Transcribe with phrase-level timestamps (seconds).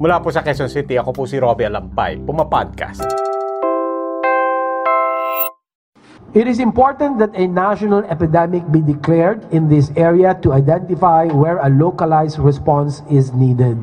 [0.00, 3.04] Mula po sa Quezon City, ako po si Robbie Alampay, Puma-podcast.
[6.32, 11.60] It is important that a national epidemic be declared in this area to identify where
[11.60, 13.76] a localized response is needed.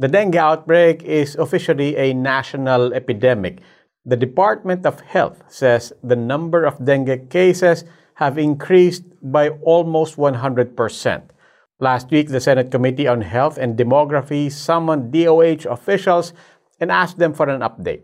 [0.00, 3.60] The dengue outbreak is officially a national epidemic.
[4.08, 7.84] The Department of Health says the number of dengue cases
[8.24, 10.72] have increased by almost 100%.
[11.78, 16.32] Last week, the Senate Committee on Health and Demography summoned DOH officials
[16.80, 18.00] and asked them for an update.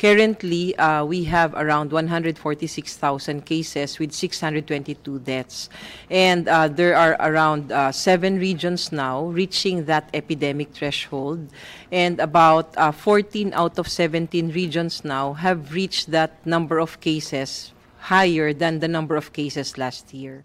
[0.00, 5.68] Currently, uh, we have around 146,000 cases with 622 deaths.
[6.10, 11.46] And uh, there are around uh, seven regions now reaching that epidemic threshold.
[11.92, 17.72] And about uh, 14 out of 17 regions now have reached that number of cases
[18.00, 20.44] higher than the number of cases last year.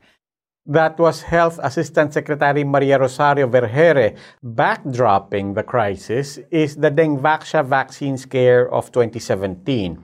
[0.67, 4.17] That was Health Assistant Secretary Maria Rosario Vergeire.
[4.44, 10.03] Backdropping the crisis is the Dengvaxia vaccine scare of 2017.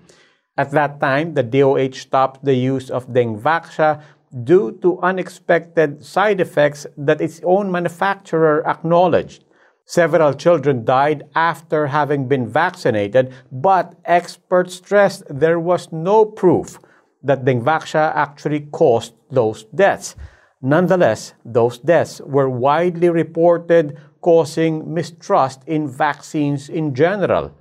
[0.55, 4.03] At that time, the DOH stopped the use of Dengvaxia
[4.43, 9.43] due to unexpected side effects that its own manufacturer acknowledged.
[9.85, 16.77] Several children died after having been vaccinated, but experts stressed there was no proof
[17.23, 20.15] that Dengvaxia actually caused those deaths.
[20.61, 27.51] Nonetheless, those deaths were widely reported, causing mistrust in vaccines in general.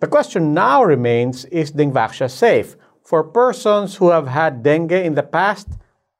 [0.00, 2.76] The question now remains is Dengvaxia safe?
[3.04, 5.68] For persons who have had dengue in the past,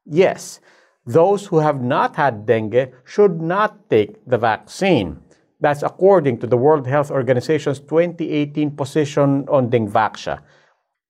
[0.06, 0.60] yes.
[1.04, 5.21] Those who have not had dengue should not take the vaccine.
[5.60, 10.41] That's according to the World Health Organization's 2018 position on Dengvaxia.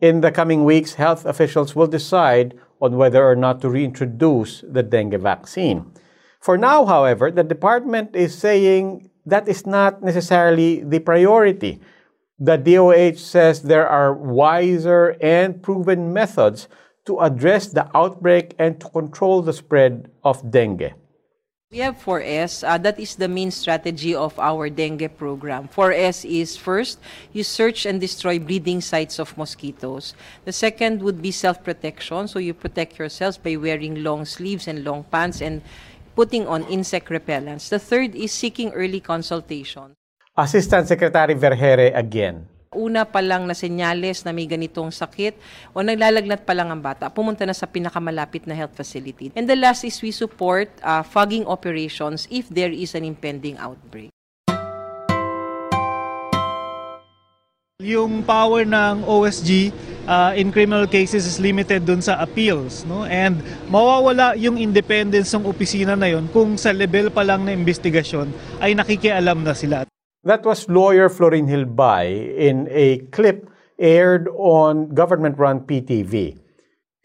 [0.01, 4.83] In the coming weeks, health officials will decide on whether or not to reintroduce the
[4.83, 5.87] dengue vaccine.
[6.41, 11.81] For now, however, the department is saying that is not necessarily the priority.
[12.41, 16.67] The DOH says there are wiser and proven methods
[17.07, 20.93] to address the outbreak and to control the spread of dengue.
[21.73, 22.69] We have 4S.
[22.69, 25.73] Uh, that is the main strategy of our dengue program.
[25.73, 27.01] 4S is first,
[27.33, 30.13] you search and destroy breeding sites of mosquitoes.
[30.45, 32.29] The second would be self-protection.
[32.29, 35.63] So you protect yourselves by wearing long sleeves and long pants and
[36.15, 37.71] putting on insect repellents.
[37.71, 39.97] The third is seeking early consultation.
[40.37, 42.52] Assistant Secretary Vergeire again.
[42.73, 45.37] Una pa lang na senyales na may ganitong sakit
[45.77, 49.31] o naglalagnat pa lang ang bata, pumunta na sa pinakamalapit na health facility.
[49.37, 54.11] And the last is we support uh, fogging operations if there is an impending outbreak.
[57.83, 59.75] Yung power ng OSG
[60.07, 62.87] uh, in criminal cases is limited dun sa appeals.
[62.87, 63.03] No?
[63.03, 68.31] And mawawala yung independence ng opisina na yon kung sa level pa lang na investigasyon
[68.63, 69.92] ay nakikialam na sila.
[70.25, 76.39] That was lawyer Florin Hilbay in a clip aired on government run PTV.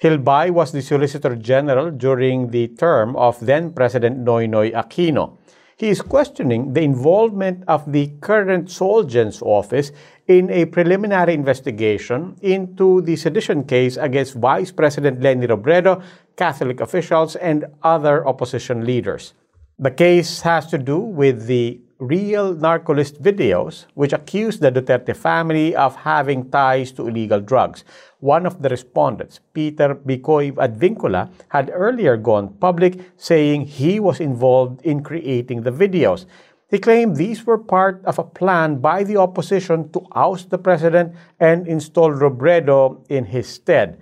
[0.04, 5.40] Hilbay was the Solicitor General during the term of then President Noynoy Aquino.
[5.78, 9.92] He is questioning the involvement of the current Solgen's office
[10.28, 16.04] in a preliminary investigation into the sedition case against Vice President Leni Robredo,
[16.36, 19.34] Catholic officials, and other opposition leaders.
[19.80, 25.76] The case has to do with the real narcolist videos which accuse the Duterte family
[25.76, 27.84] of having ties to illegal drugs.
[28.20, 34.82] One of the respondents, Peter Bikoy Advincula, had earlier gone public saying he was involved
[34.82, 36.26] in creating the videos.
[36.70, 41.16] He claimed these were part of a plan by the opposition to oust the president
[41.40, 44.02] and install Robredo in his stead.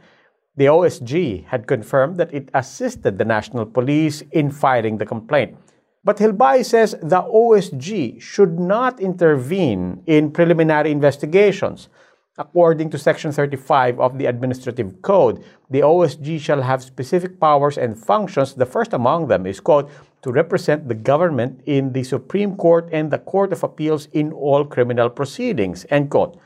[0.58, 5.58] The OSG had confirmed that it assisted the national police in filing the complaint.
[6.06, 11.90] But Hilbay says the OSG should not intervene in preliminary investigations.
[12.38, 17.98] According to Section 35 of the Administrative Code, the OSG shall have specific powers and
[17.98, 18.54] functions.
[18.54, 19.90] The first among them is, quote,
[20.22, 24.63] to represent the government in the Supreme Court and the Court of Appeals in all
[24.63, 26.38] criminal proceedings, end quote.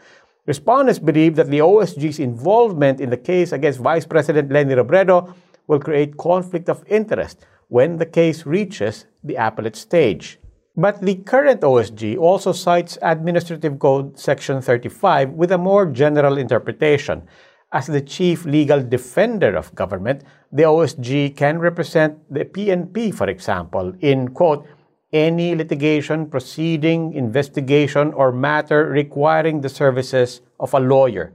[0.45, 5.33] Respondents believe that the OSG's involvement in the case against Vice President Leni Robredo
[5.67, 10.39] will create conflict of interest when the case reaches the appellate stage.
[10.75, 17.23] But the current OSG also cites Administrative Code Section 35 with a more general interpretation.
[17.71, 23.93] As the chief legal defender of government, the OSG can represent the PNP, for example,
[23.99, 24.65] in quote,
[25.11, 31.33] any litigation, proceeding, investigation, or matter requiring the services of a lawyer.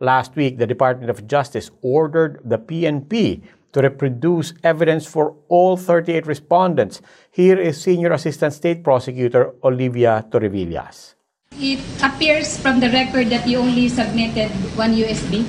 [0.00, 3.42] Last week, the Department of Justice ordered the PNP
[3.72, 7.00] to reproduce evidence for all 38 respondents.
[7.30, 11.14] Here is Senior Assistant State Prosecutor Olivia Torrevillas.
[11.58, 15.44] It appears from the record that you only submitted one USB.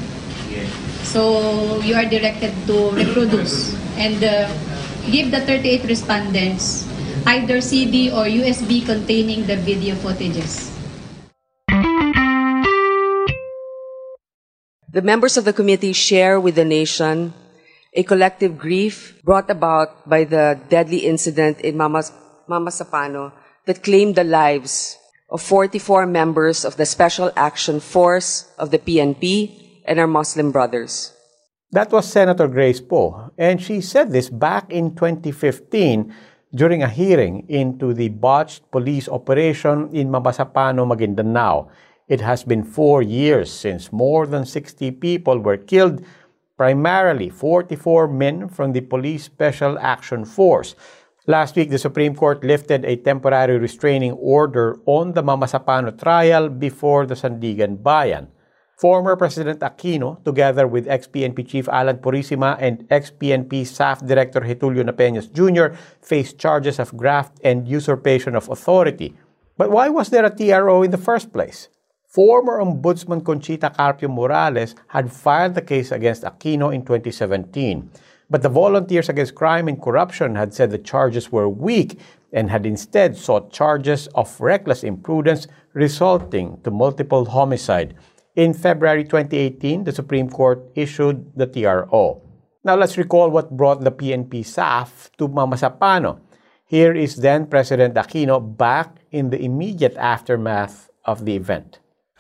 [0.49, 0.67] Yes.
[1.05, 4.49] So you are directed to reproduce and uh,
[5.11, 6.87] give the 38 respondents
[7.25, 10.69] either CD or USB containing the video footages.
[14.89, 17.33] The members of the committee share with the nation
[17.93, 22.03] a collective grief brought about by the deadly incident in Mama,
[22.69, 23.31] Sapano
[23.65, 24.97] that claimed the lives
[25.29, 31.13] of 44 members of the Special Action Force of the PNP and our Muslim brothers.
[31.71, 36.13] That was Senator Grace Poe, and she said this back in 2015
[36.53, 41.69] during a hearing into the botched police operation in Mamasapano, Maguindanao.
[42.07, 46.03] It has been four years since more than 60 people were killed
[46.59, 50.75] primarily 44 men from the Police Special Action Force.
[51.23, 57.05] Last week, the Supreme Court lifted a temporary restraining order on the Mamasapano trial before
[57.05, 58.27] the Sandiganbayan.
[58.75, 65.31] Former President Aquino, together with ex-PNP Chief Alan Purisima and ex-PNP SAF Director Getulio Napeñas
[65.31, 69.15] Jr., faced charges of graft and usurpation of authority.
[69.55, 71.69] But why was there a TRO in the first place?
[72.09, 77.87] Former Ombudsman Conchita Carpio Morales had filed the case against Aquino in 2017,
[78.31, 81.99] but the Volunteers Against Crime and Corruption had said the charges were weak
[82.33, 87.93] and had instead sought charges of reckless imprudence resulting to multiple homicide.
[88.35, 92.23] In February 2018, the Supreme Court issued the TRO.
[92.63, 96.21] Now let's recall what brought the PNP SAF to Mama Mamasapano.
[96.65, 101.77] Here is then President Aquino back in the immediate aftermath of the event.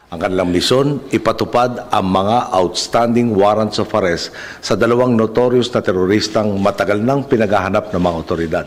[0.09, 6.49] Ang kanilang misyon, ipatupad ang mga outstanding warrants of arrest sa dalawang notorious na teroristang
[6.57, 8.65] matagal nang pinaghahanap ng mga otoridad.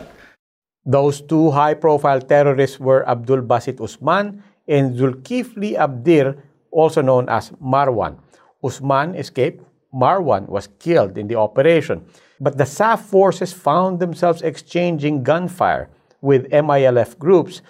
[0.87, 4.39] Those two high-profile terrorists were Abdul Basit Usman
[4.71, 6.39] and Zulkifli Abdir,
[6.71, 8.23] also known as Marwan.
[8.63, 9.67] Usman escaped.
[9.91, 12.07] Marwan was killed in the operation.
[12.39, 15.91] But the SAF forces found themselves exchanging gunfire
[16.23, 17.67] with MILF groups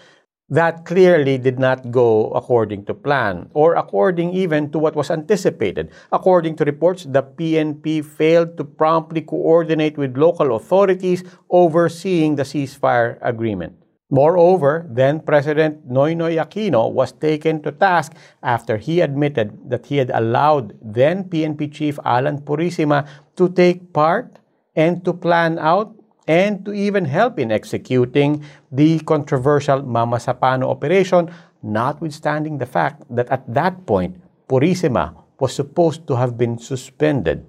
[0.52, 5.88] that clearly did not go according to plan or according even to what was anticipated.
[6.12, 13.16] According to reports, the PNP failed to promptly coordinate with local authorities overseeing the ceasefire
[13.22, 13.80] agreement.
[14.12, 18.12] Moreover, then President Noynoy Aquino was taken to task
[18.42, 24.36] after he admitted that he had allowed then PNP Chief Alan Purisima to take part
[24.76, 25.96] and to plan out
[26.26, 31.30] and to even help in executing the controversial Mamasapano operation,
[31.62, 37.46] notwithstanding the fact that at that point, Purisima was supposed to have been suspended.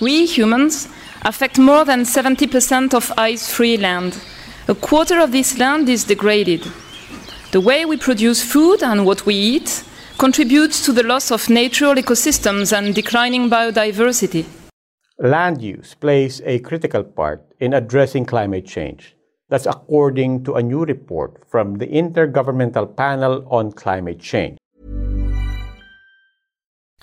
[0.00, 0.88] We humans
[1.22, 4.16] affect more than 70% of ice free land
[4.70, 6.62] a quarter of this land is degraded.
[7.52, 9.82] The way we produce food and what we eat
[10.18, 14.44] contributes to the loss of natural ecosystems and declining biodiversity.
[15.18, 19.16] Land use plays a critical part in addressing climate change.
[19.48, 24.58] That's according to a new report from the Intergovernmental Panel on Climate Change.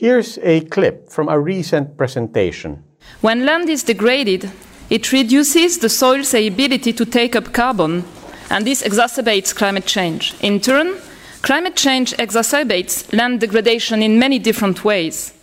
[0.00, 2.82] Here's a clip from a recent presentation.
[3.20, 4.50] When land is degraded,
[4.88, 8.04] it reduces the soil's ability to take up carbon,
[8.48, 10.34] and this exacerbates climate change.
[10.40, 10.96] In turn,
[11.42, 15.34] climate change exacerbates land degradation in many different ways.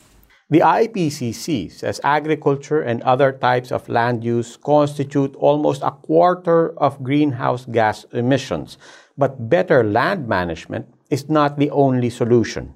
[0.50, 7.04] The IPCC says agriculture and other types of land use constitute almost a quarter of
[7.04, 8.80] greenhouse gas emissions,
[9.20, 12.74] but better land management is not the only solution.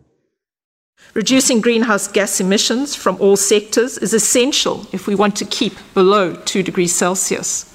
[1.14, 6.36] Reducing greenhouse gas emissions from all sectors is essential if we want to keep below
[6.36, 7.66] 2 degrees Celsius.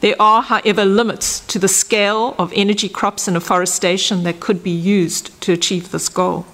[0.00, 4.70] There are, however, limits to the scale of energy crops and afforestation that could be
[4.70, 6.46] used to achieve this goal.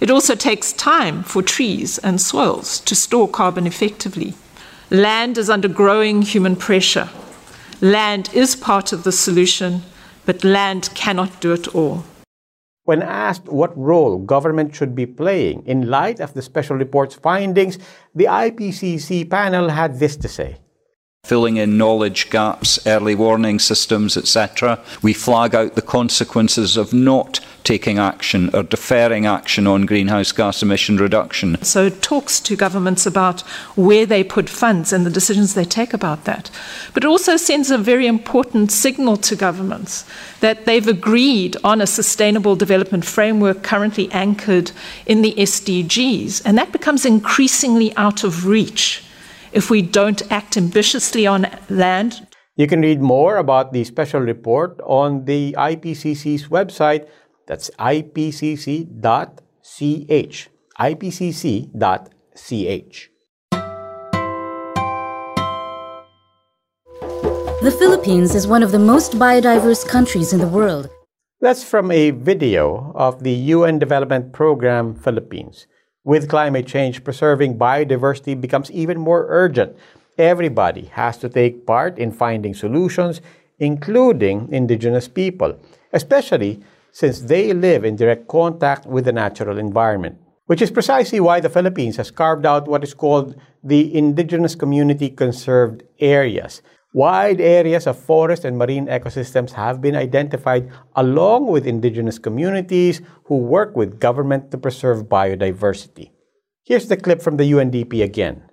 [0.00, 4.34] It also takes time for trees and soils to store carbon effectively.
[4.90, 7.08] Land is under growing human pressure.
[7.80, 9.82] Land is part of the solution,
[10.26, 12.04] but land cannot do it all.
[12.84, 17.78] When asked what role government should be playing in light of the special report's findings,
[18.14, 20.60] the IPCC panel had this to say.
[21.24, 24.78] Filling in knowledge gaps, early warning systems, etc.
[25.02, 30.62] We flag out the consequences of not taking action or deferring action on greenhouse gas
[30.62, 31.60] emission reduction.
[31.64, 33.40] So it talks to governments about
[33.74, 36.50] where they put funds and the decisions they take about that.
[36.92, 40.04] But it also sends a very important signal to governments
[40.40, 44.70] that they've agreed on a sustainable development framework currently anchored
[45.06, 46.42] in the SDGs.
[46.44, 49.02] And that becomes increasingly out of reach
[49.54, 52.26] if we don't act ambitiously on land.
[52.56, 57.08] You can read more about the special report on the IPCC's website.
[57.46, 58.88] That's ipcc.ch.
[60.80, 61.70] ipcc.ch.
[67.62, 70.90] The Philippines is one of the most biodiverse countries in the world.
[71.40, 75.66] That's from a video of the UN Development Program Philippines.
[76.04, 79.74] With climate change, preserving biodiversity becomes even more urgent.
[80.18, 83.22] Everybody has to take part in finding solutions,
[83.58, 85.58] including indigenous people,
[85.94, 86.60] especially
[86.92, 90.18] since they live in direct contact with the natural environment.
[90.44, 95.08] Which is precisely why the Philippines has carved out what is called the Indigenous Community
[95.08, 96.60] Conserved Areas.
[96.94, 103.38] Wide areas of forest and marine ecosystems have been identified along with indigenous communities who
[103.38, 106.14] work with government to preserve biodiversity.
[106.62, 108.46] Here's the clip from the UNDP again.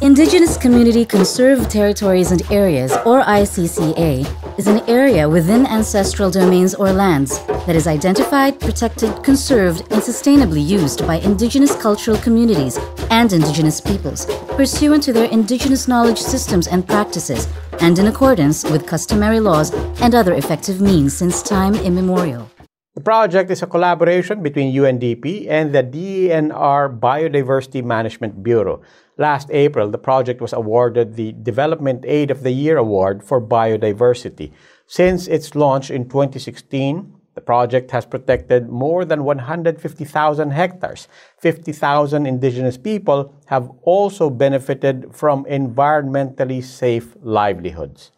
[0.00, 6.92] Indigenous Community Conserved Territories and Areas, or ICCA, is an area within ancestral domains or
[6.92, 12.78] lands that is identified, protected, conserved, and sustainably used by indigenous cultural communities
[13.10, 17.48] and indigenous peoples, pursuant to their indigenous knowledge systems and practices,
[17.80, 22.48] and in accordance with customary laws and other effective means since time immemorial.
[22.98, 28.82] The project is a collaboration between UNDP and the DENR Biodiversity Management Bureau.
[29.16, 34.50] Last April, the project was awarded the Development Aid of the Year Award for Biodiversity.
[34.88, 41.06] Since its launch in 2016, the project has protected more than 150,000 hectares.
[41.38, 48.10] 50,000 indigenous people have also benefited from environmentally safe livelihoods.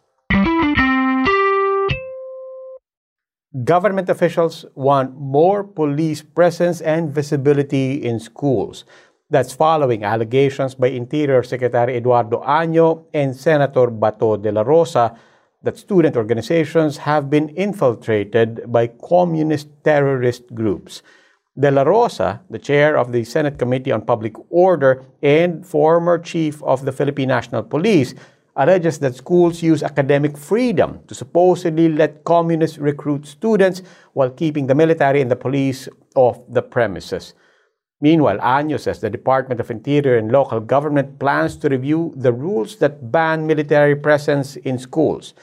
[3.51, 8.85] Government officials want more police presence and visibility in schools.
[9.29, 15.19] That's following allegations by Interior Secretary Eduardo Año and Senator Bato de la Rosa
[15.63, 21.01] that student organizations have been infiltrated by communist terrorist groups.
[21.59, 26.63] De La Rosa, the chair of the Senate Committee on Public Order and former chief
[26.63, 28.15] of the Philippine National Police,
[28.55, 33.81] alleges that schools use academic freedom to supposedly let communists recruit students
[34.13, 37.33] while keeping the military and the police off the premises.
[38.01, 42.77] Meanwhile, Año says the Department of Interior and local government plans to review the rules
[42.77, 45.33] that ban military presence in schools.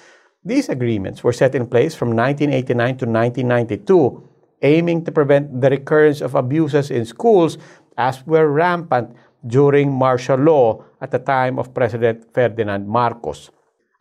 [0.44, 4.28] These agreements were set in place from 1989 to 1992,
[4.62, 7.58] aiming to prevent the recurrence of abuses in schools
[7.96, 9.14] as were rampant
[9.46, 13.50] during martial law at the time of President Ferdinand Marcos.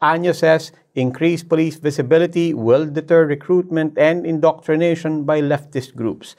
[0.01, 6.35] Año says increased police visibility will deter recruitment and indoctrination by leftist groups.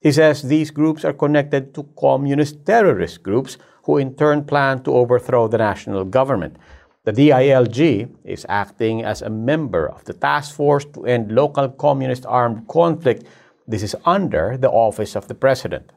[0.00, 4.92] He says these groups are connected to communist terrorist groups who in turn plan to
[4.92, 6.56] overthrow the national government.
[7.04, 12.24] The DILG is acting as a member of the task force to end local communist
[12.26, 13.24] armed conflict.
[13.66, 15.92] This is under the office of the president.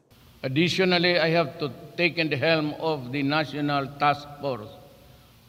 [0.46, 4.70] Additionally, I have to taken the helm of the National Task Force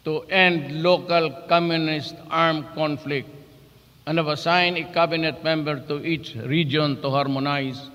[0.04, 3.28] to end local communist armed conflict
[4.06, 7.90] and have assigned a cabinet member to each region to harmonize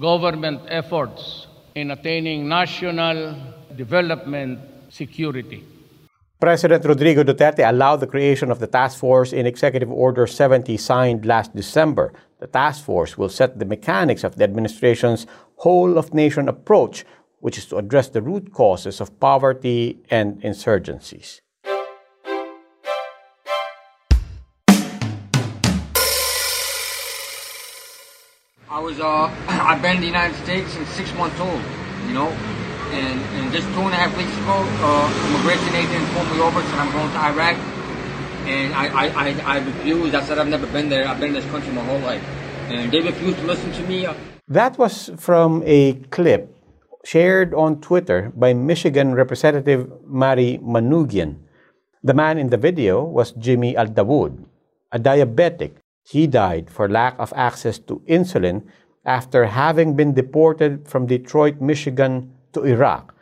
[0.00, 3.36] government efforts in attaining national
[3.76, 5.62] development security.
[6.40, 11.26] President Rodrigo Duterte allowed the creation of the task force in Executive Order 70 signed
[11.26, 12.14] last December.
[12.38, 15.26] The task force will set the mechanics of the administration's
[15.60, 17.04] whole of nation approach,
[17.40, 21.40] which is to address the root causes of poverty and insurgencies.
[28.70, 31.60] I was uh, I've been in the United States since six months old,
[32.06, 32.28] you know,
[32.96, 36.62] and, and just two and a half weeks ago, uh, immigration agents pulled me over,
[36.62, 37.56] said I'm going to Iraq.
[38.48, 40.14] And I, I, I, I refused.
[40.14, 41.06] I said I've never been there.
[41.06, 42.24] I've been in this country my whole life.
[42.70, 44.08] And they refused to listen to me.
[44.50, 46.50] That was from a clip
[47.04, 51.36] shared on Twitter by Michigan Representative Mari Manoogian.
[52.02, 54.44] The man in the video was Jimmy Aldaoud,
[54.90, 55.78] a diabetic.
[56.02, 58.66] He died for lack of access to insulin
[59.04, 63.14] after having been deported from Detroit, Michigan to Iraq.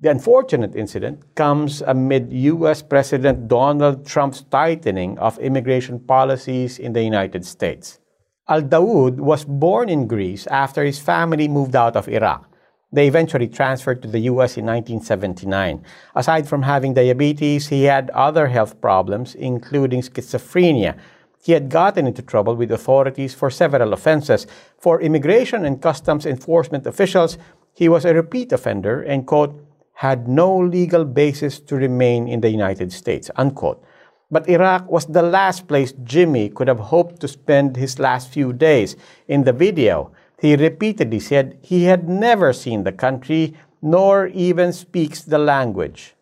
[0.00, 2.82] The unfortunate incident comes amid U.S.
[2.82, 7.98] President Donald Trump's tightening of immigration policies in the United States.
[8.48, 12.48] Aldaoud was born in Greece after his family moved out of Iraq.
[12.92, 15.82] They eventually transferred to the US in 1979.
[16.14, 20.96] Aside from having diabetes, he had other health problems, including schizophrenia.
[21.42, 24.46] He had gotten into trouble with authorities for several offenses.
[24.78, 27.38] For immigration and customs enforcement officials,
[27.74, 29.60] he was a repeat offender and, quote,
[29.94, 33.82] had no legal basis to remain in the United States, unquote.
[34.30, 38.52] But Iraq was the last place Jimmy could have hoped to spend his last few
[38.52, 38.96] days.
[39.28, 45.22] In the video, he repeatedly said he had never seen the country nor even speaks
[45.22, 46.14] the language.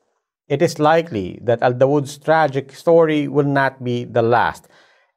[0.48, 4.68] It is likely that Aldaoud's tragic story will not be the last.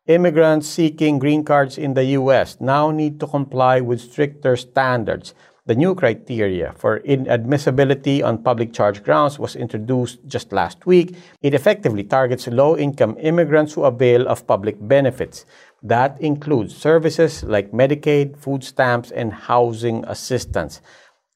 [0.08, 2.62] Immigrants seeking green cards in the U.S.
[2.62, 5.34] now need to comply with stricter standards.
[5.68, 11.14] The new criteria for inadmissibility on public charge grounds was introduced just last week.
[11.42, 15.44] It effectively targets low income immigrants who avail of public benefits.
[15.84, 20.80] That includes services like Medicaid, food stamps, and housing assistance.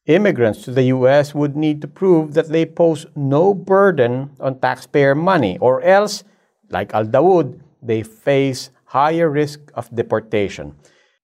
[0.06, 1.36] Immigrants to the U.S.
[1.36, 6.24] would need to prove that they pose no burden on taxpayer money, or else,
[6.70, 10.76] like Aldaoud, they face higher risk of deportation.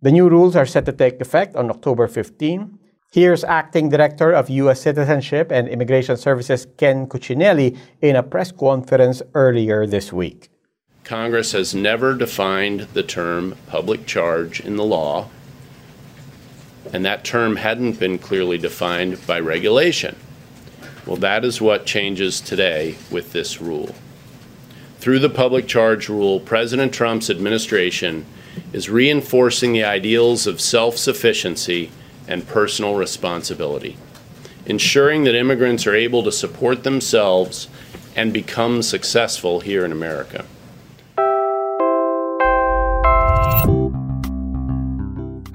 [0.01, 2.79] The new rules are set to take effect on October 15.
[3.09, 4.81] Here's Acting Director of U.S.
[4.81, 10.49] Citizenship and Immigration Services Ken Cuccinelli in a press conference earlier this week.
[11.05, 15.29] Congress has never defined the term public charge in the law,
[16.91, 20.17] and that term hadn't been clearly defined by regulation.
[21.05, 23.95] Well, that is what changes today with this rule.
[24.99, 28.25] Through the public charge rule, President Trump's administration
[28.73, 31.89] is reinforcing the ideals of self sufficiency
[32.27, 33.97] and personal responsibility,
[34.65, 37.67] ensuring that immigrants are able to support themselves
[38.15, 40.45] and become successful here in America.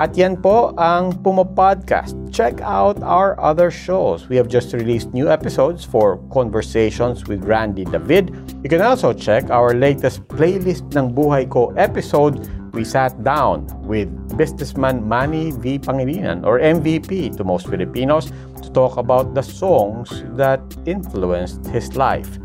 [0.03, 2.19] At yan po ang Puma Podcast.
[2.35, 4.27] Check out our other shows.
[4.27, 8.35] We have just released new episodes for Conversations with Randy David.
[8.65, 14.09] You can also check our latest playlist ng Buhay Ko episode we sat down with
[14.37, 15.79] businessman Manny V.
[15.79, 18.33] Pangilinan, or MVP to most Filipinos,
[18.63, 22.41] to talk about the songs that influenced his life.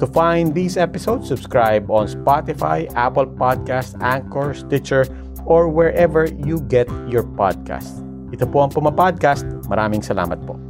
[0.00, 5.04] To find these episodes, subscribe on Spotify, Apple Podcasts, Anchor, Stitcher,
[5.44, 8.00] or wherever you get your podcast.
[8.32, 9.44] Ito po ang Puma Podcast.
[9.68, 10.69] Maraming salamat po.